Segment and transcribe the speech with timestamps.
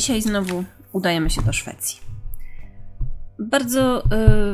[0.00, 2.00] Dzisiaj znowu udajemy się do Szwecji.
[3.38, 4.06] Bardzo y,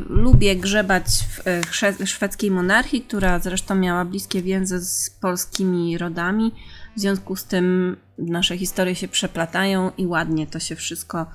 [0.09, 6.53] lubię grzebać w y, szwe- szwedzkiej monarchii, która zresztą miała bliskie więzy z polskimi rodami.
[6.97, 11.27] W związku z tym nasze historie się przeplatają i ładnie to się wszystko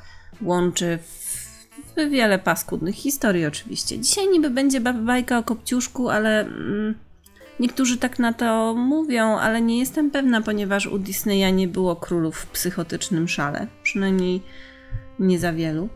[0.42, 4.00] łączy w, w wiele paskudnych historii oczywiście.
[4.00, 6.96] Dzisiaj niby będzie ba- bajka o Kopciuszku, ale mm,
[7.62, 12.38] niektórzy tak na to mówią, ale nie jestem pewna, ponieważ u Disneya nie było królów
[12.38, 13.68] w psychotycznym szale.
[13.84, 14.42] Przynajmniej
[15.20, 15.90] nie za wielu.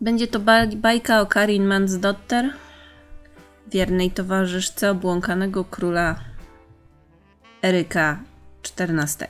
[0.00, 2.50] Będzie to ba- bajka o Karin Mansdotter,
[3.66, 6.20] wiernej towarzyszce obłąkanego króla
[7.62, 8.20] Eryka
[8.78, 9.28] XIV.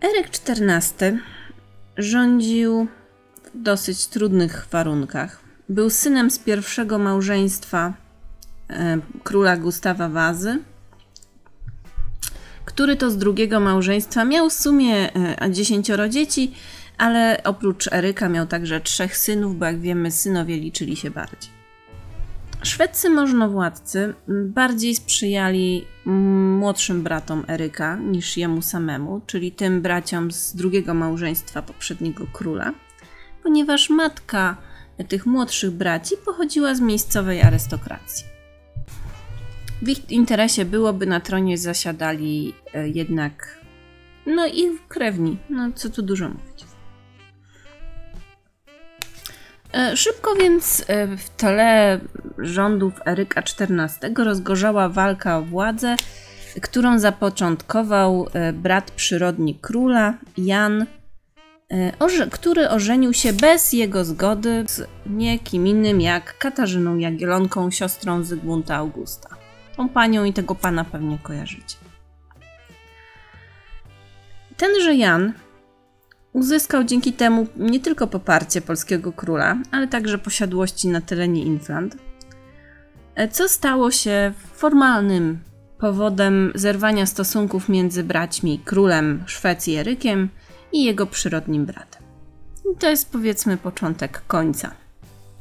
[0.00, 1.18] Eryk XIV
[1.96, 2.86] rządził
[3.44, 5.45] w dosyć trudnych warunkach.
[5.68, 7.92] Był synem z pierwszego małżeństwa
[8.70, 10.58] e, króla Gustawa Wazy,
[12.64, 16.54] który to z drugiego małżeństwa miał w sumie e, dziesięcioro dzieci,
[16.98, 21.56] ale oprócz Eryka miał także trzech synów, bo jak wiemy, synowie liczyli się bardziej.
[22.62, 25.84] Szwedzcy możnowładcy bardziej sprzyjali
[26.58, 32.72] młodszym bratom Eryka niż jemu samemu, czyli tym braciom z drugiego małżeństwa poprzedniego króla,
[33.42, 34.56] ponieważ matka
[35.04, 38.36] tych młodszych braci pochodziła z miejscowej arystokracji.
[39.82, 43.58] W ich interesie byłoby na tronie zasiadali e, jednak
[44.26, 46.64] no ich krewni, no co tu dużo mówić.
[49.74, 52.00] E, Szybko więc e, w tle
[52.38, 55.96] rządów Eryka XIV rozgorzała walka o władzę,
[56.62, 60.86] którą zapoczątkował brat przyrodni króla, Jan,
[62.30, 68.76] który ożenił się bez jego zgody z nie kim innym jak Katarzyną Jagielonką, siostrą Zygmunta
[68.76, 69.28] Augusta.
[69.76, 71.76] Tą panią i tego pana pewnie kojarzycie.
[74.56, 75.32] Tenże Jan
[76.32, 81.96] uzyskał dzięki temu nie tylko poparcie polskiego króla, ale także posiadłości na terenie Infland,
[83.30, 85.38] co stało się formalnym
[85.78, 90.28] powodem zerwania stosunków między braćmi królem Szwecji Erykiem
[90.72, 92.02] i jego przyrodnim bratem.
[92.74, 94.70] I to jest powiedzmy początek końca.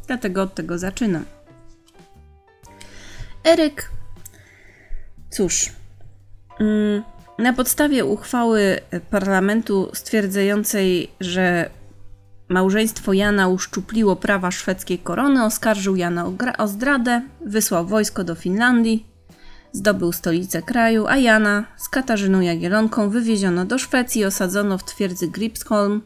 [0.07, 1.25] Dlatego od tego zaczynam.
[3.43, 3.91] Eryk,
[5.29, 5.69] cóż,
[6.59, 7.03] mm,
[7.39, 11.69] na podstawie uchwały parlamentu stwierdzającej, że
[12.49, 19.14] małżeństwo Jana uszczupliło prawa szwedzkiej korony, oskarżył Jana o, o zdradę, wysłał wojsko do Finlandii,
[19.75, 25.27] zdobył stolicę kraju, a Jana z Katarzyną Jagielonką wywieziono do Szwecji i osadzono w twierdzy
[25.27, 26.01] Gripsholm,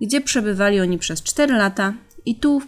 [0.00, 1.92] gdzie przebywali oni przez 4 lata
[2.24, 2.62] i tu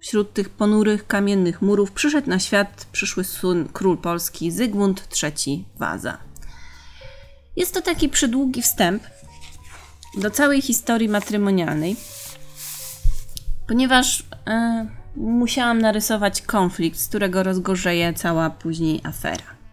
[0.00, 6.18] wśród tych ponurych kamiennych murów przyszedł na świat przyszły syn król polski Zygmunt III Waza.
[7.56, 9.02] Jest to taki przydługi wstęp
[10.18, 11.96] do całej historii matrymonialnej,
[13.68, 14.86] ponieważ e,
[15.16, 19.63] musiałam narysować konflikt, z którego rozgorzeje cała później afera.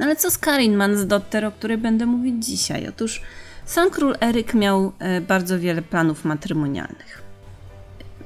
[0.00, 2.88] No ale co z Karin Mansdotter, o której będę mówić dzisiaj?
[2.88, 3.22] Otóż
[3.64, 7.22] sam król Eryk miał e, bardzo wiele planów matrymonialnych,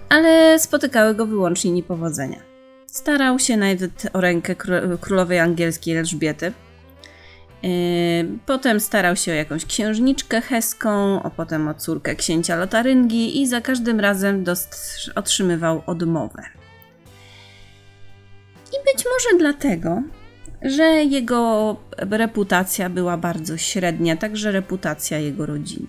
[0.09, 2.41] ale spotykały go wyłącznie niepowodzenia.
[2.87, 6.53] Starał się nawet o rękę kró- królowej angielskiej Elżbiety,
[7.63, 13.47] Yy, Potem starał się o jakąś księżniczkę heską, a potem o córkę księcia Lotaryngi i
[13.47, 14.45] za każdym razem
[15.15, 16.43] otrzymywał odmowę.
[18.67, 20.03] I być może dlatego,
[20.65, 25.89] że jego reputacja była bardzo średnia, także reputacja jego rodziny.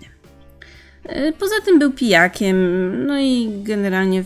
[1.05, 2.57] Yy, Poza tym był pijakiem,
[3.07, 4.23] no i generalnie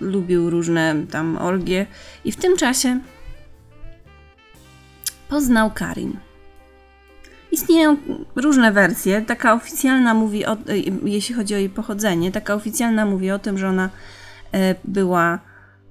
[0.00, 1.86] lubił różne tam orgie
[2.24, 3.00] i w tym czasie
[5.28, 6.16] poznał Karin.
[7.52, 7.96] Istnieją
[8.36, 9.22] różne wersje.
[9.22, 10.56] Taka oficjalna mówi, o,
[11.04, 13.90] jeśli chodzi o jej pochodzenie, taka oficjalna mówi o tym, że ona
[14.52, 15.49] e, była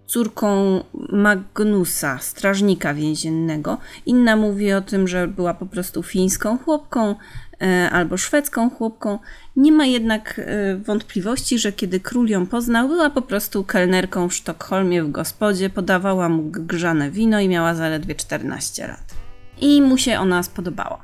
[0.10, 3.78] córką Magnusa, strażnika więziennego.
[4.06, 7.16] Inna mówi o tym, że była po prostu fińską chłopką
[7.62, 9.20] e, albo szwedzką chłopką.
[9.56, 14.34] Nie ma jednak e, wątpliwości, że kiedy król ją poznał, była po prostu kelnerką w
[14.34, 19.16] Sztokholmie w gospodzie, podawała mu grzane wino i miała zaledwie 14 lat.
[19.62, 21.02] I mu się ona spodobała.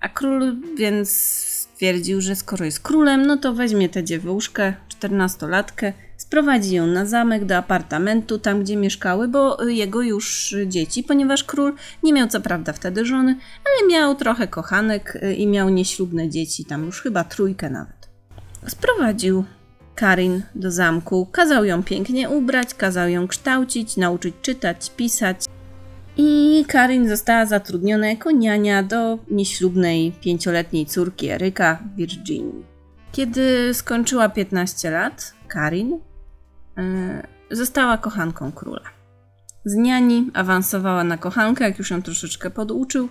[0.00, 5.92] A król więc stwierdził, że skoro jest królem, no to weźmie tę dziewuszkę, czternastolatkę,
[6.28, 11.74] sprowadzi ją na zamek do apartamentu, tam gdzie mieszkały, bo jego już dzieci, ponieważ król
[12.02, 16.84] nie miał co prawda wtedy żony, ale miał trochę kochanek i miał nieślubne dzieci, tam
[16.84, 18.08] już chyba trójkę nawet.
[18.66, 19.44] Sprowadził
[19.94, 25.44] Karin do zamku, kazał ją pięknie ubrać, kazał ją kształcić, nauczyć czytać, pisać
[26.16, 32.64] I Karin została zatrudniona jako niania do nieślubnej pięcioletniej córki Eryka, Virginii.
[33.12, 36.07] Kiedy skończyła 15 lat, Karin
[37.50, 38.90] została kochanką króla.
[39.64, 43.08] Z niani awansowała na kochankę, jak już ją troszeczkę poduczył,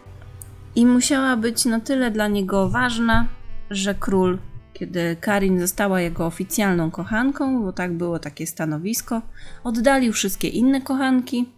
[0.75, 3.27] i musiała być na tyle dla niego ważna,
[3.69, 4.37] że król,
[4.73, 9.21] kiedy Karin została jego oficjalną kochanką, bo tak było takie stanowisko,
[9.63, 11.49] oddalił wszystkie inne kochanki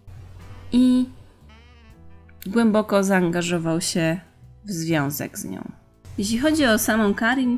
[0.72, 1.10] i
[2.48, 4.20] głęboko zaangażował się
[4.66, 5.72] w związek z nią.
[6.18, 7.58] Jeśli chodzi o samą Karin,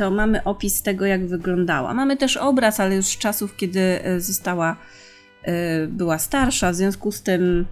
[0.00, 1.94] to mamy opis tego, jak wyglądała.
[1.94, 4.76] Mamy też obraz, ale już z czasów, kiedy e, została,
[5.42, 7.66] e, była starsza, w związku z tym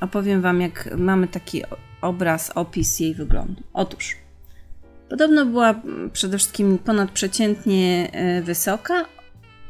[0.00, 1.62] opowiem Wam, jak mamy taki
[2.00, 3.62] obraz, opis jej wyglądu.
[3.72, 4.16] Otóż,
[5.08, 5.74] podobno była
[6.12, 9.04] przede wszystkim ponadprzeciętnie e, wysoka,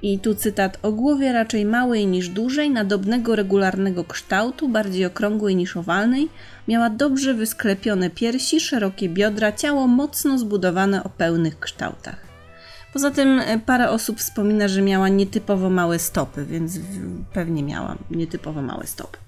[0.04, 5.76] i tu cytat: O głowie raczej małej niż dużej, nadobnego regularnego kształtu, bardziej okrągłej niż
[5.76, 6.28] owalnej,
[6.68, 12.16] miała dobrze wysklepione piersi, szerokie biodra, ciało mocno zbudowane o pełnych kształtach.
[12.92, 16.78] Poza tym e, parę osób wspomina, że miała nietypowo małe stopy, więc
[17.32, 19.18] pewnie miała nietypowo małe stopy.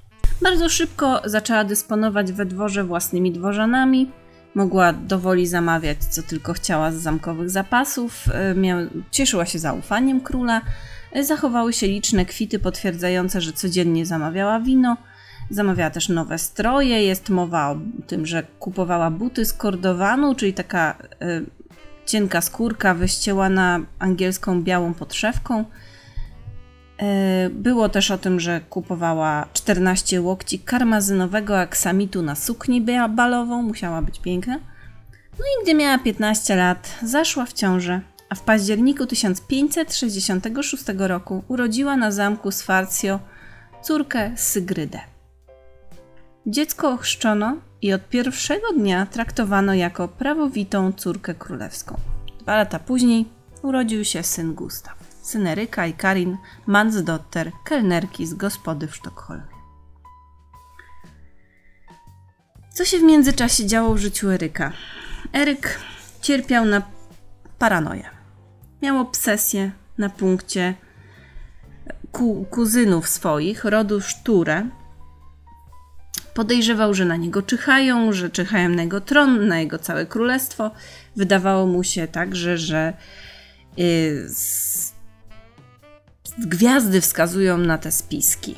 [0.43, 4.11] Bardzo szybko zaczęła dysponować we dworze własnymi dworzanami,
[4.57, 8.55] Mogła dowoli zamawiać, co tylko chciała z zamkowych zapasów, e,
[9.11, 10.61] cieszyła się zaufaniem króla.
[11.13, 14.97] E, zachowały się liczne kwity potwierdzające, że codziennie zamawiała wino.
[15.51, 17.03] Zamawiała też nowe stroje.
[17.03, 17.77] Jest mowa o
[18.07, 21.47] tym, że kupowała buty z kordowanu, czyli taka y,
[22.07, 25.65] cienka skórka wyścielana angielską białą podszewką.
[27.03, 34.03] E, było też o tym, że kupowała 14 łokci karmazynowego aksamitu na suknię balową, musiała
[34.03, 34.55] być piękna.
[35.39, 41.97] No i gdy miała 15 lat, zaszła w ciążę, a w październiku 1566 roku urodziła
[41.97, 43.21] na zamku Sfarcio
[43.83, 45.01] córkę Sygrydę.
[46.47, 51.97] Dziecko ochrzczono i od pierwszego dnia traktowano jako prawowitą córkę królewską.
[52.41, 53.25] Dwa lata później
[53.63, 56.37] urodził się syn Gustaw syn Eryka i Karin
[56.67, 59.57] Mansdotter, kelnerki z gospody w Sztokholmie.
[62.75, 64.73] Co się w międzyczasie działo w życiu Eryka?
[65.33, 65.79] Eryk
[66.23, 66.83] cierpiał na
[67.59, 68.11] paranoję.
[68.83, 70.75] Miał obsesję na punkcie
[72.13, 74.67] ku kuzynów swoich, rodu Szture.
[76.35, 80.71] Podejrzewał, że na niego czyhają, że czyhają na jego tron, na jego całe królestwo.
[81.17, 82.93] Wydawało mu się także, że
[83.77, 84.29] yy,
[86.39, 88.55] gwiazdy wskazują na te spiski.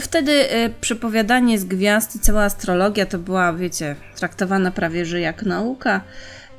[0.00, 5.42] Wtedy y, przepowiadanie z gwiazd i cała astrologia to była, wiecie, traktowana prawie że jak
[5.42, 6.00] nauka.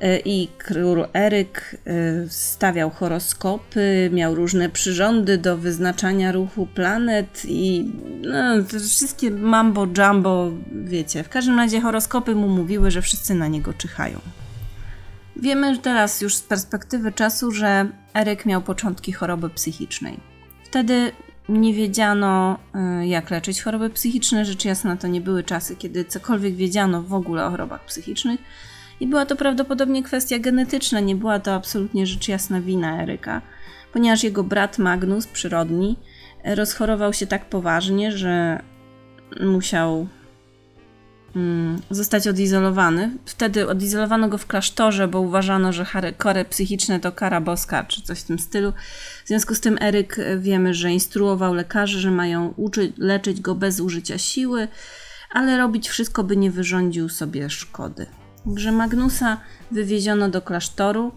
[0.02, 7.92] Y, I król Eryk y, stawiał horoskopy, miał różne przyrządy do wyznaczania ruchu planet i
[8.22, 10.50] no, wszystkie mambo jumbo,
[10.84, 11.22] wiecie.
[11.22, 14.20] W każdym razie horoskopy mu mówiły, że wszyscy na niego czyhają.
[15.40, 20.20] Wiemy teraz już z perspektywy czasu, że Eryk miał początki choroby psychicznej.
[20.64, 21.12] Wtedy
[21.48, 22.58] nie wiedziano,
[23.02, 24.44] y, jak leczyć choroby psychiczne.
[24.44, 28.40] Rzecz jasna, to nie były czasy, kiedy cokolwiek wiedziano w ogóle o chorobach psychicznych.
[29.00, 33.42] I była to prawdopodobnie kwestia genetyczna, nie była to absolutnie rzecz jasna wina Eryka,
[33.92, 35.96] ponieważ jego brat Magnus, przyrodni,
[36.44, 38.62] rozchorował się tak poważnie, że
[39.40, 40.08] musiał
[41.90, 43.10] zostać odizolowany.
[43.24, 45.86] Wtedy odizolowano go w klasztorze, bo uważano, że
[46.18, 48.72] kary psychiczne to kara boska, czy coś w tym stylu.
[49.24, 53.54] W związku z tym Eryk e, wiemy, że instruował lekarzy, że mają uczyć, leczyć go
[53.54, 54.68] bez użycia siły,
[55.30, 58.06] ale robić wszystko, by nie wyrządził sobie szkody.
[58.44, 61.12] Także Magnusa wywieziono do klasztoru,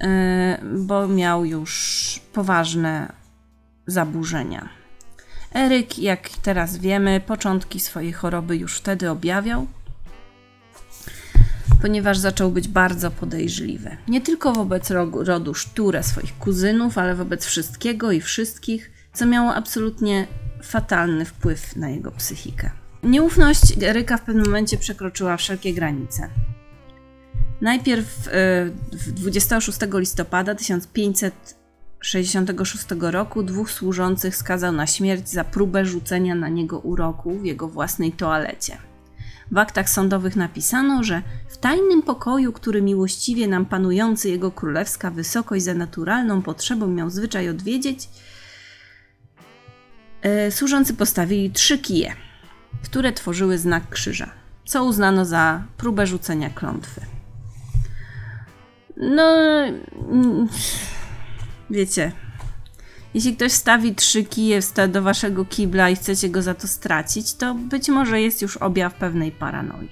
[0.00, 3.12] e, bo miał już poważne
[3.86, 4.85] zaburzenia.
[5.54, 9.66] Eryk, jak teraz wiemy, początki swojej choroby już wtedy objawiał,
[11.82, 13.96] ponieważ zaczął być bardzo podejrzliwy.
[14.08, 14.90] Nie tylko wobec
[15.24, 20.26] rodu Szture, swoich kuzynów, ale wobec wszystkiego i wszystkich, co miało absolutnie
[20.62, 22.70] fatalny wpływ na jego psychikę.
[23.02, 26.30] Nieufność Eryka w pewnym momencie przekroczyła wszelkie granice.
[27.60, 28.28] Najpierw
[29.06, 31.56] 26 e, listopada 1500
[32.00, 37.68] 66 roku dwóch służących skazał na śmierć za próbę rzucenia na niego uroku w jego
[37.68, 38.78] własnej toalecie.
[39.50, 45.64] W aktach sądowych napisano, że w tajnym pokoju, który miłościwie nam panujący jego królewska wysokość
[45.64, 48.08] za naturalną potrzebą miał zwyczaj odwiedzić,
[50.22, 52.12] e, służący postawili trzy kije,
[52.84, 54.30] które tworzyły znak krzyża,
[54.64, 57.00] co uznano za próbę rzucenia klątwy.
[58.96, 59.44] No
[61.70, 62.12] wiecie,
[63.16, 67.54] Jeśli ktoś stawi trzy kije do waszego kibla i chcecie go za to stracić, to
[67.54, 69.88] być może jest już objaw pewnej paranoi.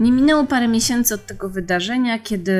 [0.00, 2.52] Nie minęło parę miesięcy od tego wydarzenia, kiedy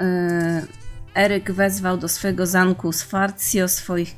[0.00, 0.66] yy,
[1.14, 4.16] Eryk wezwał do swojego zamku Sfarcio swoich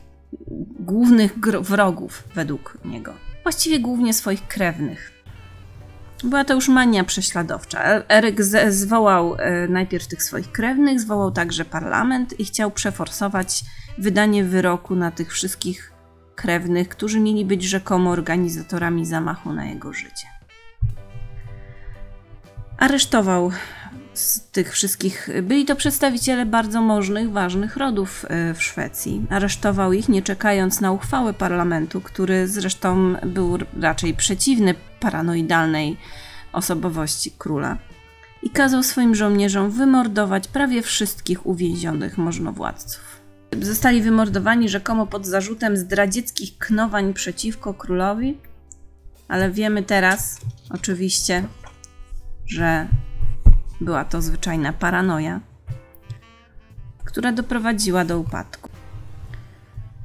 [0.80, 3.14] głównych wrogów według niego.
[3.42, 5.15] Właściwie głównie swoich krewnych.
[6.26, 8.02] Była to już mania prześladowcza.
[8.08, 13.64] Eryk zwołał e, najpierw tych swoich krewnych, zwołał także parlament i chciał przeforsować
[13.98, 15.92] wydanie wyroku na tych wszystkich
[16.34, 20.26] krewnych, którzy mieli być rzekomo organizatorami zamachu na jego życie.
[22.78, 23.50] Aresztował
[24.14, 25.28] z tych wszystkich.
[25.42, 29.26] Byli to przedstawiciele bardzo możnych, ważnych rodów e, w Szwecji.
[29.30, 34.74] Aresztował ich, nie czekając na uchwałę parlamentu, który zresztą był raczej przeciwny
[35.06, 35.96] paranoidalnej
[36.52, 37.78] osobowości króla.
[38.42, 43.20] I kazał swoim żołnierzom wymordować prawie wszystkich uwięzionych możnowładców.
[43.60, 48.38] Zostali wymordowani rzekomo pod zarzutem zdradzieckich knowań przeciwko królowi,
[49.28, 51.44] ale wiemy teraz, oczywiście,
[52.46, 52.86] że
[53.80, 55.40] była to zwyczajna paranoja,
[57.04, 58.70] która doprowadziła do upadku.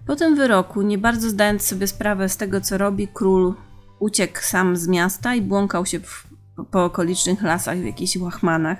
[0.07, 3.55] Po tym wyroku, nie bardzo zdając sobie sprawę z tego, co robi, król
[4.01, 6.27] uciekł sam z miasta i błąkał się w,
[6.71, 8.77] po okolicznych lasach w jakichś łachmanach.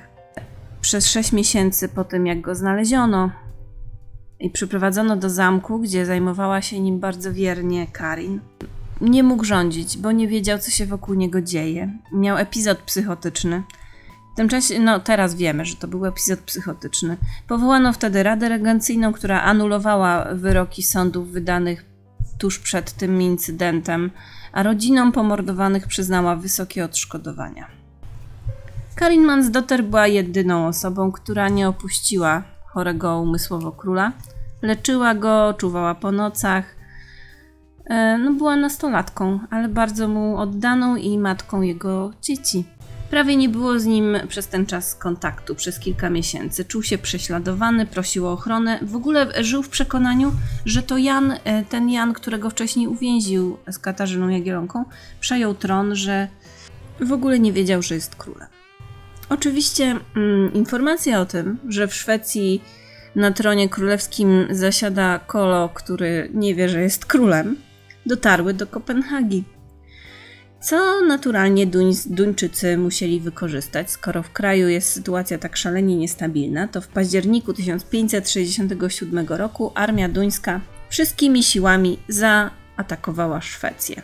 [0.81, 3.31] Przez sześć miesięcy po tym, jak go znaleziono
[4.39, 8.39] i przyprowadzono do zamku, gdzie zajmowała się nim bardzo wiernie Karin,
[9.01, 11.97] nie mógł rządzić, bo nie wiedział, co się wokół niego dzieje.
[12.13, 13.63] Miał epizod psychotyczny–
[14.33, 17.17] w tym czasie, no teraz wiemy, że to był epizod psychotyczny.
[17.47, 21.85] Powołano wtedy Radę Regencyjną, która anulowała wyroki sądów wydanych
[22.37, 24.11] tuż przed tym incydentem,
[24.53, 27.67] a rodzinom pomordowanych przyznała wysokie odszkodowania.
[28.95, 34.11] Karin Mansdotter była jedyną osobą, która nie opuściła chorego umysłowo króla.
[34.61, 36.75] Leczyła go, czuwała po nocach.
[37.85, 42.65] E, no, była nastolatką, ale bardzo mu oddaną i matką jego dzieci.
[43.11, 46.65] Prawie nie było z nim przez ten czas kontaktu, przez kilka miesięcy.
[46.65, 48.79] Czuł się prześladowany, prosił o ochronę.
[48.81, 50.31] W ogóle żył w przekonaniu,
[50.65, 54.85] że to Jan, e, ten Jan, którego wcześniej uwięził z Katarzyną Jagielonką,
[55.19, 56.27] przejął tron, że
[56.99, 58.47] w ogóle nie wiedział, że jest królem.
[59.29, 62.63] Oczywiście mm, informacja o tym, że w Szwecji
[63.15, 67.57] na tronie królewskim zasiada kolo, który nie wie, że jest królem,
[68.05, 69.43] dotarły do Kopenhagi
[70.61, 73.91] co naturalnie Duń, Duńczycy musieli wykorzystać.
[73.91, 80.61] Skoro w kraju jest sytuacja tak szalenie niestabilna, to w październiku 1567 roku armia duńska
[80.89, 84.01] wszystkimi siłami zaatakowała Szwecję.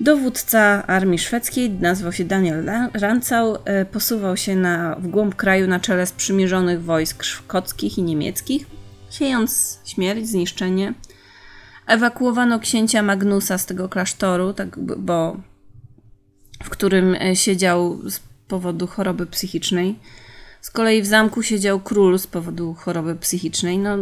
[0.00, 5.80] Dowódca armii szwedzkiej, nazwał się Daniel Rancał, e, posuwał się na, w głąb kraju na
[5.80, 8.66] czele sprzymierzonych wojsk szkockich i niemieckich,
[9.10, 10.94] siejąc śmierć, zniszczenie
[11.86, 15.36] ewakuowano księcia Magnusa z tego klasztoru, tak, bo
[16.64, 19.98] w którym e, siedział z powodu choroby psychicznej.
[20.60, 23.78] Z kolei w zamku siedział król z powodu choroby psychicznej.
[23.78, 23.96] No,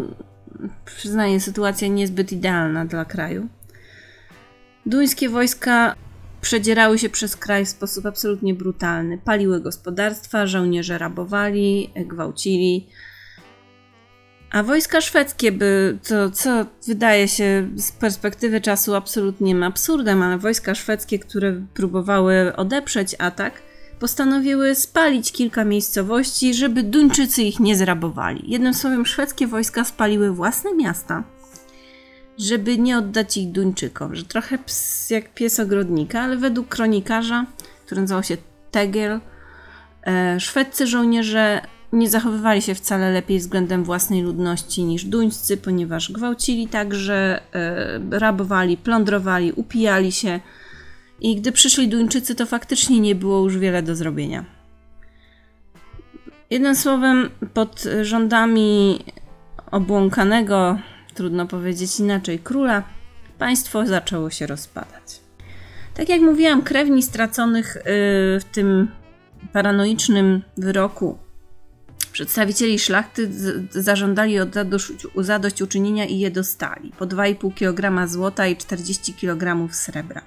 [0.85, 3.49] przyznaję, sytuacja niezbyt idealna dla kraju.
[4.87, 5.95] Duńskie wojska
[6.41, 9.19] przedzierały się przez kraj w sposób absolutnie brutalny.
[9.19, 12.88] Paliły gospodarstwa, żołnierze rabowali, gwałcili,
[14.55, 20.75] a wojska szwedzkie by, to co wydaje się z perspektywy czasu absolutnym absurdem, ale wojska
[20.75, 23.63] szwedzkie, które próbowały odeprzeć atak,
[23.99, 28.51] postanowiły spalić kilka miejscowości, żeby Duńczycy ich nie zrabowali.
[28.51, 31.25] Jednym słowem, szwedzkie wojska spaliły własne miasta,
[32.39, 37.47] żeby nie oddać ich Duńczykom, że trochę ps, jak pies ogrodnika, ale według kronikarza,
[37.87, 38.37] który nazywał się
[38.71, 39.21] Tegel,
[40.07, 41.61] e, szwedzcy żołnierze
[41.95, 48.77] nie zachowywali się wcale lepiej względem własnej ludności niż duńscy, ponieważ gwałcili także, e, rabowali,
[48.77, 50.41] plądrowali, upijali się.
[51.21, 54.45] I gdy przyszli Duńczycy, to faktycznie nie było już wiele do zrobienia.
[56.51, 58.99] Jednym słowem, pod rządami
[59.71, 60.79] obłąkanego,
[61.15, 62.83] trudno powiedzieć inaczej, króla,
[63.39, 65.21] państwo zaczęło się rozpadać.
[65.95, 67.81] Tak jak mówiłam, krewni straconych y,
[68.41, 68.89] w tym
[69.53, 71.19] paranoicznym wyroku
[72.13, 73.31] Przedstawicieli szlachty
[73.71, 74.55] zażądali od
[75.17, 76.93] zadośćuczynienia i je dostali.
[76.99, 80.23] Po 2,5 kg złota i 40 kg srebra.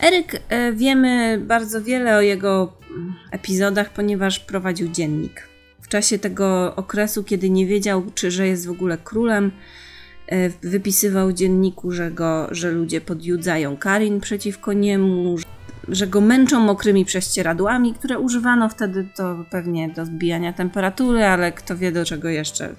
[0.00, 2.72] Eryk e, wiemy bardzo wiele o jego
[3.30, 5.48] epizodach, ponieważ prowadził dziennik.
[5.80, 9.52] W czasie tego okresu, kiedy nie wiedział, czy że jest w ogóle królem,
[10.26, 15.36] e, wypisywał dzienniku, że, go, że ludzie podjudzają Karin przeciwko niemu,
[15.88, 21.76] że go męczą mokrymi prześcieradłami, które używano wtedy to pewnie do zbijania temperatury, ale kto
[21.76, 22.74] wie do czego jeszcze.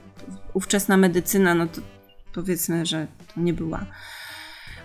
[0.53, 1.81] Ówczesna medycyna, no to
[2.33, 3.85] powiedzmy, że to nie była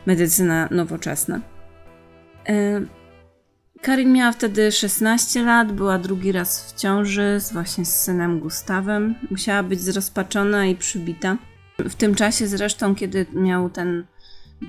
[0.06, 1.40] medycyna nowoczesna.
[2.48, 2.80] E,
[3.82, 9.14] Karin miała wtedy 16 lat, była drugi raz w ciąży właśnie z synem Gustawem.
[9.30, 11.36] Musiała być zrozpaczona i przybita.
[11.78, 14.06] W tym czasie zresztą, kiedy miał ten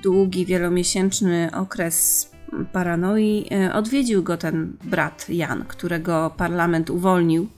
[0.02, 2.31] długi, wielomiesięczny okres
[2.72, 7.48] paranoi, e, odwiedził go ten brat Jan, którego parlament uwolnił.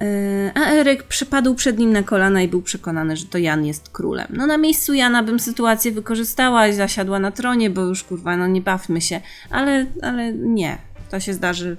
[0.00, 3.88] E, a Eryk przypadł przed nim na kolana i był przekonany, że to Jan jest
[3.88, 4.26] królem.
[4.30, 8.46] No na miejscu Jana bym sytuację wykorzystała i zasiadła na tronie, bo już kurwa, no
[8.46, 9.20] nie bawmy się.
[9.50, 10.78] Ale, ale nie.
[11.10, 11.76] To się zdarzy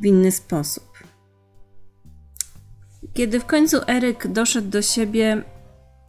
[0.00, 0.88] w inny sposób.
[3.14, 5.42] Kiedy w końcu Eryk doszedł do siebie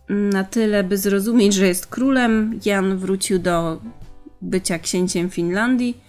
[0.09, 3.81] na tyle, by zrozumieć, że jest królem, Jan wrócił do
[4.41, 6.01] bycia księciem Finlandii,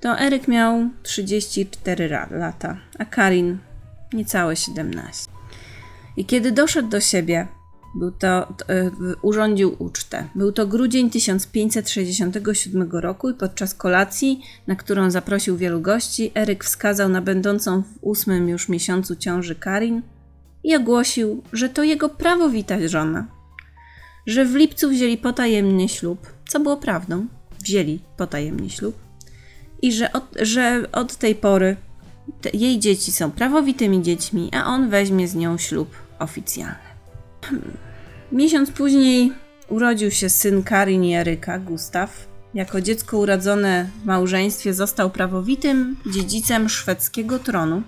[0.00, 3.58] to Eryk miał 34 lata, a Karin
[4.12, 5.30] niecałe 17.
[6.16, 7.48] I kiedy doszedł do siebie,
[7.94, 8.90] był to, e,
[9.22, 10.28] urządził ucztę.
[10.34, 17.08] Był to grudzień 1567 roku i podczas kolacji, na którą zaprosił wielu gości, Eryk wskazał
[17.08, 20.02] na będącą w ósmym już miesiącu ciąży Karin
[20.64, 23.26] i ogłosił, że to jego prawowita żona.
[24.26, 27.26] Że w lipcu wzięli potajemnie ślub, co było prawdą.
[27.62, 28.96] Wzięli potajemnie ślub.
[29.82, 31.76] I że od, że od tej pory
[32.40, 36.92] te, jej dzieci są prawowitymi dziećmi, a on weźmie z nią ślub oficjalny.
[38.32, 39.32] Miesiąc później
[39.68, 42.32] urodził się syn Karin i Eryka, Gustaw.
[42.54, 47.82] Jako dziecko urodzone w małżeństwie został prawowitym dziedzicem szwedzkiego tronu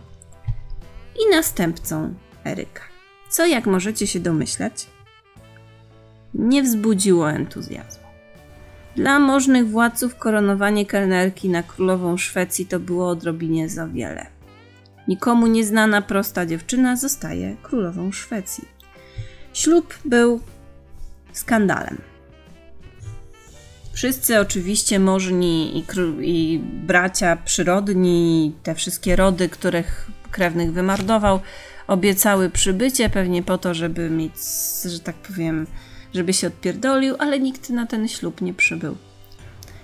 [1.21, 2.15] i następcą
[2.45, 2.83] Eryka.
[3.31, 4.87] Co, jak możecie się domyślać,
[6.35, 8.04] nie wzbudziło entuzjazmu.
[8.97, 14.27] Dla możnych władców koronowanie kelnerki na królową Szwecji to było odrobinie za wiele.
[15.09, 18.69] Nikomu nieznana prosta dziewczyna zostaje królową Szwecji.
[19.53, 20.41] Ślub był
[21.33, 21.99] skandalem.
[23.93, 25.85] Wszyscy oczywiście możni i,
[26.21, 31.41] i bracia przyrodni, te wszystkie rody, których krewnych wymordował,
[31.87, 34.33] obiecały przybycie, pewnie po to, żeby mieć,
[34.85, 35.67] że tak powiem,
[36.15, 38.97] żeby się odpierdolił, ale nikt na ten ślub nie przybył.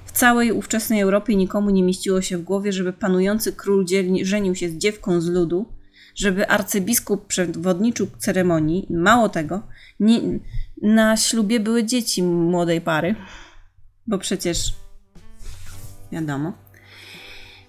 [0.04, 3.86] W całej ówczesnej Europie nikomu nie mieściło się w głowie, żeby panujący król
[4.22, 5.66] żenił się z dziewką z ludu,
[6.14, 8.86] żeby arcybiskup przewodniczył ceremonii.
[8.90, 9.62] Mało tego,
[10.00, 10.20] nie,
[10.82, 13.14] na ślubie były dzieci młodej pary,
[14.06, 14.74] bo przecież
[16.12, 16.52] wiadomo.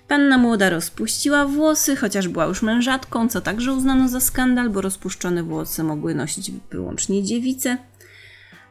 [0.08, 5.44] Panna młoda rozpuściła włosy, chociaż była już mężatką, co także uznano za skandal, bo rozpuszczone
[5.44, 7.78] włosy mogły nosić wyłącznie dziewice,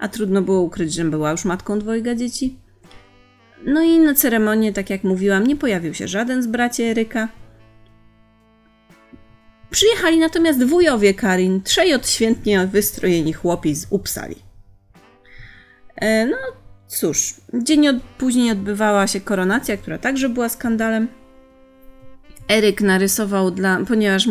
[0.00, 2.58] a trudno było ukryć, że była już matką dwojga dzieci.
[3.66, 7.28] No i na ceremonię, tak jak mówiłam, nie pojawił się żaden z braci Eryka.
[9.70, 14.36] Przyjechali natomiast wujowie Karin, trzej odświętnie wystrojeni chłopi z Upsali.
[15.96, 16.36] E, no
[16.86, 21.08] cóż, dzień od, później odbywała się koronacja, która także była skandalem.
[22.50, 24.28] Eryk narysował dla, ponieważ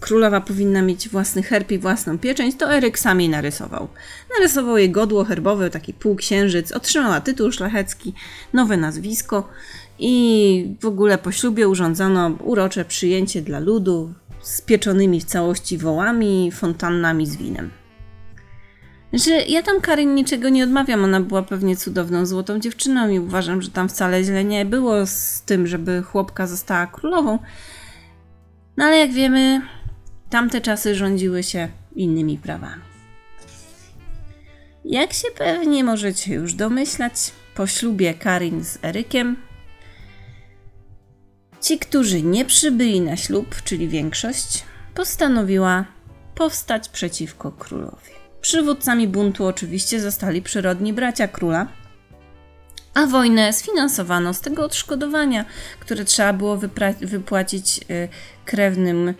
[0.00, 3.88] królowa powinna mieć własny herb i własną pieczęć, to Eryk sam jej narysował.
[4.38, 8.14] Narysował jej godło herbowe, taki półksiężyc, otrzymała tytuł szlachecki,
[8.52, 9.48] nowe nazwisko
[9.98, 16.52] i w ogóle po ślubie urządzono urocze przyjęcie dla ludu z pieczonymi w całości wołami,
[16.52, 17.70] fontannami z winem.
[19.14, 23.62] Że ja tam Karin niczego nie odmawiam, ona była pewnie cudowną, złotą dziewczyną i uważam,
[23.62, 27.38] że tam wcale źle nie było z tym, żeby chłopka została królową.
[28.76, 29.60] No ale jak wiemy,
[30.30, 32.82] tamte czasy rządziły się innymi prawami.
[34.84, 37.14] Jak się pewnie możecie już domyślać,
[37.54, 39.36] po ślubie Karin z Erykiem,
[41.60, 45.84] ci, którzy nie przybyli na ślub, czyli większość, postanowiła
[46.34, 48.23] powstać przeciwko królowi.
[48.44, 51.66] Przywódcami buntu oczywiście zostali przyrodni bracia króla,
[52.94, 55.44] a wojnę sfinansowano z tego odszkodowania,
[55.80, 56.58] które trzeba było
[57.00, 58.08] wypłacić y,
[58.44, 59.14] krewnym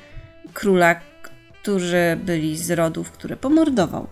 [0.55, 1.01] króla,
[1.63, 4.07] którzy byli z rodów, które pomordował.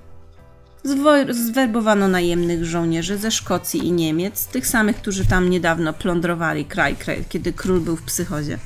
[1.30, 7.24] Zwerbowano najemnych żołnierzy ze Szkocji i Niemiec, tych samych, którzy tam niedawno plądrowali kraj, kraj
[7.28, 8.58] kiedy król był w psychozie.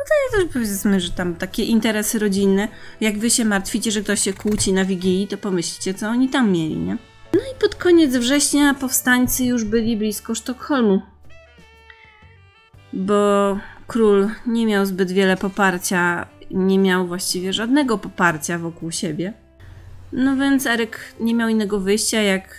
[0.00, 2.68] No to ja też powiedzmy, że tam takie interesy rodzinne,
[3.00, 6.52] jak wy się martwicie, że ktoś się kłóci na Wigilii, to pomyślcie, co oni tam
[6.52, 6.98] mieli, nie?
[7.34, 11.02] No i pod koniec września powstańcy już byli blisko Sztokholmu,
[12.92, 19.32] bo król nie miał zbyt wiele poparcia, nie miał właściwie żadnego poparcia wokół siebie.
[20.12, 22.54] No więc Eryk nie miał innego wyjścia, jak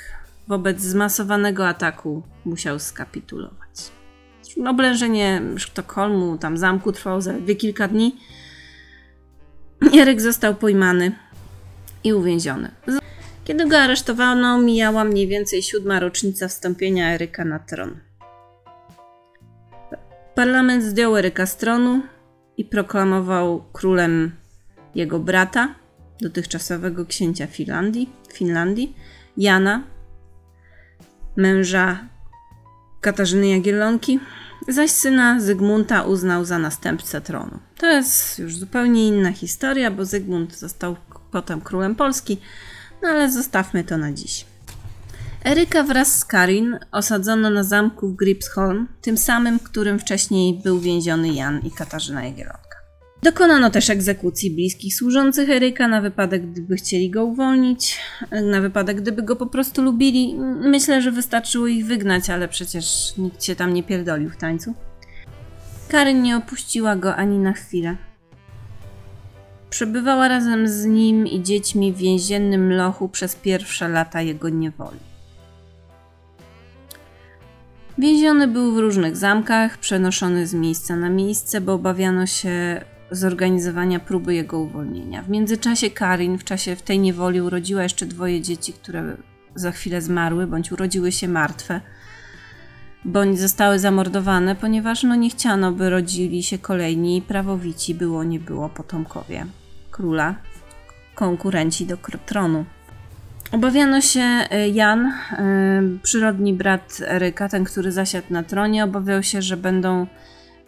[0.47, 3.91] wobec zmasowanego ataku musiał skapitulować.
[4.67, 8.15] Oblężenie Sztokholmu, tam zamku trwało zaledwie kilka dni.
[9.99, 11.11] Eryk został pojmany
[12.03, 12.71] i uwięziony.
[13.43, 17.99] Kiedy go aresztowano, mijała mniej więcej siódma rocznica wstąpienia Eryka na tron.
[20.35, 22.01] Parlament zdjął Eryka z tronu
[22.57, 24.31] i proklamował królem
[24.95, 25.75] jego brata,
[26.21, 28.95] dotychczasowego księcia Finlandii, Finlandii
[29.37, 29.83] Jana,
[31.35, 32.10] męża
[33.01, 34.19] Katarzyny Jagiellonki,
[34.67, 37.59] zaś syna Zygmunta uznał za następcę tronu.
[37.77, 40.95] To jest już zupełnie inna historia, bo Zygmunt został
[41.31, 42.37] potem królem Polski,
[43.01, 44.45] no ale zostawmy to na dziś.
[45.45, 51.33] Eryka wraz z Karin osadzono na zamku w Gripsholm, tym samym, którym wcześniej był więziony
[51.33, 52.70] Jan i Katarzyna Jagiellonka.
[53.23, 57.99] Dokonano też egzekucji bliskich służących Eryka na wypadek, gdyby chcieli go uwolnić,
[58.51, 60.35] na wypadek, gdyby go po prostu lubili.
[60.61, 64.73] Myślę, że wystarczyło ich wygnać, ale przecież nikt się tam nie pierdolił w tańcu.
[65.87, 67.97] Karyn nie opuściła go ani na chwilę.
[69.69, 74.99] Przebywała razem z nim i dziećmi w więziennym lochu przez pierwsze lata jego niewoli.
[77.97, 84.33] Więziony był w różnych zamkach, przenoszony z miejsca na miejsce, bo obawiano się zorganizowania próby
[84.35, 85.21] jego uwolnienia.
[85.21, 89.17] W międzyczasie Karin w czasie w tej niewoli urodziła jeszcze dwoje dzieci, które
[89.55, 91.81] za chwilę zmarły, bądź urodziły się martwe,
[93.05, 98.69] bądź zostały zamordowane, ponieważ no nie chciano, by rodzili się kolejni prawowici, było nie było
[98.69, 99.45] potomkowie
[99.91, 100.35] króla,
[101.15, 102.65] konkurenci do tronu.
[103.51, 105.13] Obawiano się e, Jan, e,
[106.03, 110.07] przyrodni brat Eryka, ten, który zasiadł na tronie, obawiał się, że będą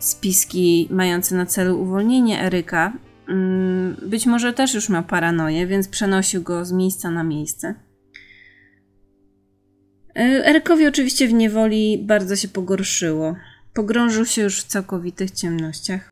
[0.03, 2.93] spiski mające na celu uwolnienie Eryka.
[3.29, 7.75] Mm, być może też już miał paranoję, więc przenosił go z miejsca na miejsce.
[10.15, 13.35] E, Erykowi oczywiście w niewoli bardzo się pogorszyło.
[13.73, 16.11] Pogrążył się już w całkowitych ciemnościach.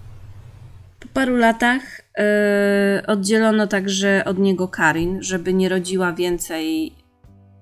[1.00, 6.94] Po paru latach yy, oddzielono także od niego Karin, żeby nie rodziła więcej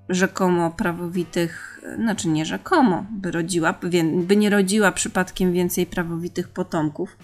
[0.10, 3.80] rzekomo prawowitych, znaczy nie rzekomo, by, rodziła,
[4.14, 7.18] by nie rodziła przypadkiem więcej prawowitych potomków,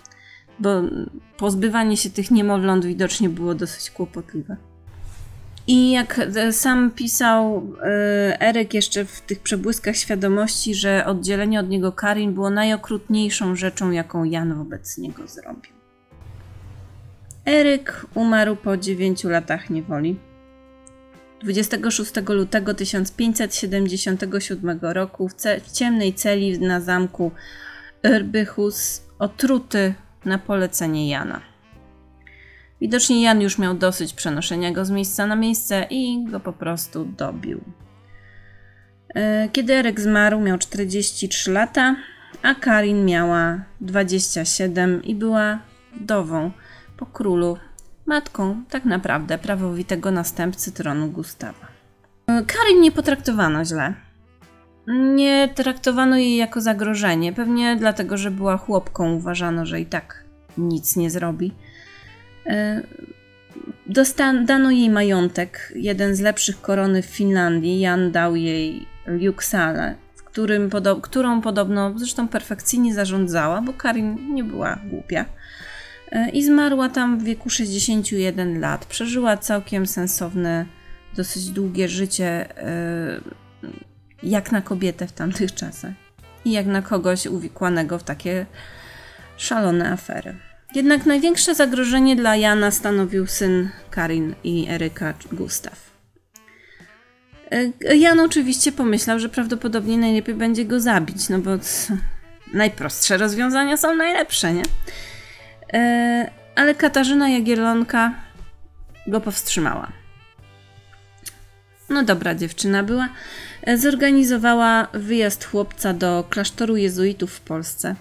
[0.60, 0.82] bo
[1.38, 4.58] pozbywanie się tych niemowląt widocznie było dosyć kłopotliwe.
[5.68, 11.70] I jak e, sam pisał e, Eryk jeszcze w tych przebłyskach świadomości, że oddzielenie od
[11.70, 15.74] niego Karin było najokrutniejszą rzeczą, jaką Jan wobec niego zrobił.
[17.46, 20.16] Eryk umarł po 9 latach niewoli.
[21.46, 27.32] 26 lutego 1577 roku w, w ciemnej celi na zamku
[28.04, 29.94] Erbychus otruty
[30.26, 31.42] na polecenie Jana.
[32.82, 37.06] Widocznie Jan już miał dosyć przenoszenia go z miejsca na miejsce i go po prostu
[37.06, 37.62] dobił.
[39.16, 41.96] E, kiedy Eryk zmarł, miał 43 lata,
[42.42, 45.60] a Karin miała 27 i była
[46.02, 46.52] wdową
[46.98, 47.58] po królu,
[48.06, 51.68] matką tak naprawdę prawowitego następcy tronu Gustawa.
[52.28, 53.94] Karin nie potraktowano źle.
[54.88, 60.24] Nie traktowano jej jako zagrożenie, pewnie dlatego, że była chłopką, uważano, że i tak
[60.58, 61.54] nic nie zrobi.
[62.46, 62.82] E,
[63.90, 67.80] Dostan- dano jej majątek, jeden z lepszych korony w Finlandii.
[67.80, 70.70] Jan dał jej Liuksalę, którym
[71.02, 75.26] którą podobno zresztą perfekcyjnie zarządzała, bo Karin nie była głupia.
[76.12, 78.86] E, i zmarła tam w wieku 61 lat.
[78.86, 80.66] Przeżyła całkiem sensowne,
[81.16, 83.22] dosyć długie życie, e,
[84.24, 85.94] jak na kobietę w tamtych czasach
[86.46, 88.46] i jak na kogoś uwikłanego w takie
[89.38, 90.36] szalone afery.
[90.76, 95.92] Jednak największe zagrożenie dla Jana stanowił syn Karin i Eryka Gustaw.
[97.52, 101.52] E, Jan oczywiście pomyślał, że prawdopodobnie najlepiej będzie go zabić, no bo
[102.54, 104.64] najprostsze rozwiązania są najlepsze, nie?
[105.74, 108.14] E, ale Katarzyna Jagiellonka
[109.08, 109.92] go powstrzymała.
[111.90, 113.10] No dobra dziewczyna była.
[113.62, 117.96] E, zorganizowała wyjazd chłopca do klasztoru jezuitów w Polsce.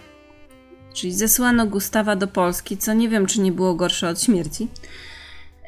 [0.94, 4.68] Czyli zesłano Gustawa do Polski, co nie wiem, czy nie było gorsze od śmierci.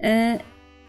[0.03, 0.39] E,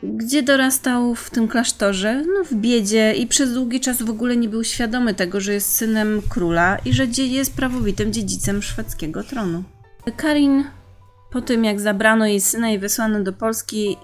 [0.04, 2.24] gdzie dorastał w tym klasztorze?
[2.26, 5.76] No, w biedzie i przez długi czas w ogóle nie był świadomy tego, że jest
[5.76, 9.64] synem króla i że jest prawowitym dziedzicem szwedzkiego tronu.
[10.18, 10.64] Karin
[11.38, 13.98] po tym, jak zabrano jej syna i wysłano do Polski,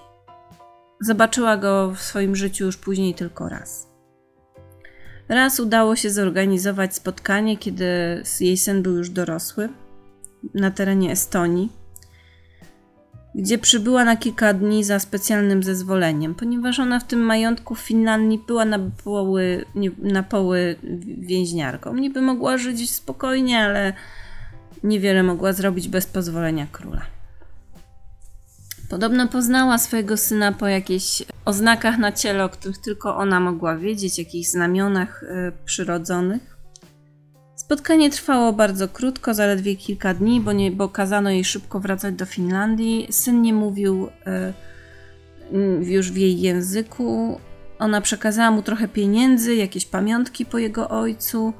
[1.01, 3.87] zobaczyła go w swoim życiu już później tylko raz.
[5.29, 7.85] Raz udało się zorganizować spotkanie, kiedy
[8.39, 9.69] jej syn był już dorosły,
[10.53, 11.71] na terenie Estonii,
[13.35, 18.41] gdzie przybyła na kilka dni za specjalnym zezwoleniem, ponieważ ona w tym majątku w Finlandii
[18.47, 19.65] była na poły,
[19.97, 20.75] na poły
[21.17, 21.95] więźniarką.
[21.95, 23.93] Niby mogła żyć spokojnie, ale
[24.83, 27.12] niewiele mogła zrobić bez pozwolenia króla.
[28.93, 34.17] Podobno poznała swojego syna po jakichś oznakach na ciele, o których tylko ona mogła wiedzieć,
[34.17, 36.57] jakichś znamionach y, przyrodzonych.
[37.55, 42.25] Spotkanie trwało bardzo krótko, zaledwie kilka dni, bo, nie, bo kazano jej szybko wracać do
[42.25, 43.07] Finlandii.
[43.11, 44.07] Syn nie mówił
[45.51, 47.39] y, już w jej języku.
[47.79, 51.53] Ona przekazała mu trochę pieniędzy, jakieś pamiątki po jego ojcu.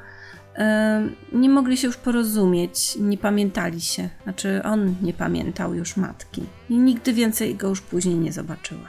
[1.31, 4.09] Nie mogli się już porozumieć, nie pamiętali się.
[4.23, 8.87] Znaczy, on nie pamiętał już matki i nigdy więcej go już później nie zobaczyła.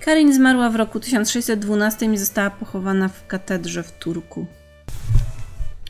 [0.00, 4.46] Karin zmarła w roku 1612 i została pochowana w katedrze w Turku.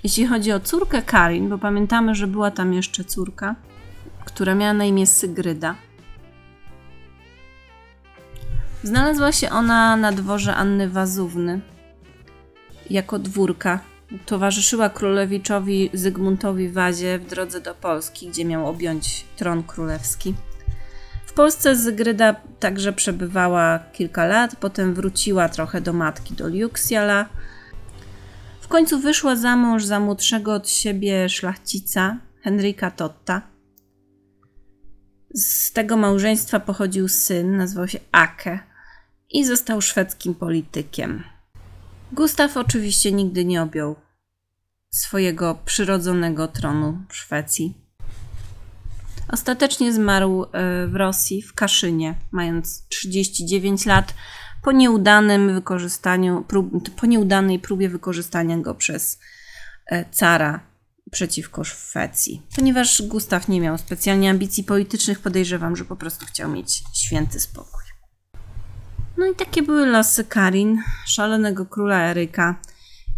[0.05, 3.55] Jeśli chodzi o córkę Karin, bo pamiętamy, że była tam jeszcze córka,
[4.25, 5.75] która miała na imię Sygryda.
[8.83, 11.61] Znalazła się ona na dworze Anny Wazówny
[12.91, 13.81] jako dwórka.
[14.27, 20.35] Towarzyszyła królewiczowi Zygmuntowi Wazie w drodze do Polski, gdzie miał objąć tron królewski.
[21.27, 27.29] W Polsce Zygryda także przebywała kilka lat, potem wróciła trochę do matki, do Liuksiala.
[28.61, 33.43] W końcu wyszła za mąż za młodszego od siebie szlachcica, Henryka Totta.
[35.35, 38.59] Z tego małżeństwa pochodził syn, nazywał się Ake
[39.31, 41.36] i został szwedzkim politykiem.
[42.17, 43.97] Gustaw oczywiście nigdy nie objął
[44.91, 47.75] swojego przyrodzonego tronu w Szwecji.
[49.29, 50.49] Ostatecznie zmarł e,
[50.87, 54.15] w Rosji, w Kaszynie, mając 39 lat,
[54.63, 59.19] po nieudanym wykorzystaniu, prób, po nieudanej próbie wykorzystania go przez
[59.87, 60.61] e, cara
[61.11, 62.43] przeciwko Szwecji.
[62.57, 67.76] Ponieważ Gustaw nie miał specjalnie ambicji politycznych, podejrzewam, że po prostu chciał mieć święty spokój.
[69.19, 72.61] No i takie były losy Karin, szalonego króla Eryka.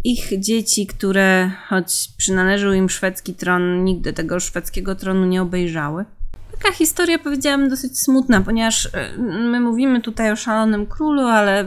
[0.03, 6.05] Ich dzieci, które, choć przynależył im szwedzki tron, nigdy tego szwedzkiego tronu nie obejrzały.
[6.51, 11.65] Taka historia, powiedziałam, dosyć smutna, ponieważ my mówimy tutaj o szalonym królu, ale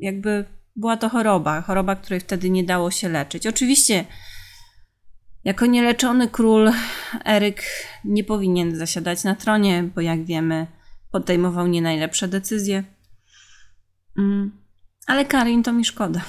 [0.00, 0.44] jakby
[0.76, 3.46] była to choroba, choroba, której wtedy nie dało się leczyć.
[3.46, 4.04] Oczywiście,
[5.44, 6.72] jako nieleczony król,
[7.24, 7.62] Eryk
[8.04, 10.66] nie powinien zasiadać na tronie, bo jak wiemy,
[11.10, 12.84] podejmował nie najlepsze decyzje.
[14.20, 14.50] Mm.
[15.06, 16.20] Ale Karin to mi szkoda.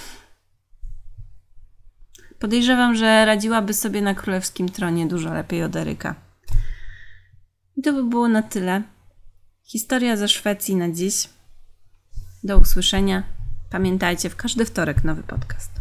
[2.39, 6.15] Podejrzewam, że radziłaby sobie na królewskim tronie dużo lepiej od Eryka.
[7.77, 8.81] I to by było na tyle.
[9.63, 11.29] Historia ze Szwecji na dziś.
[12.43, 13.23] Do usłyszenia.
[13.69, 15.80] Pamiętajcie, w każdy wtorek nowy podcast.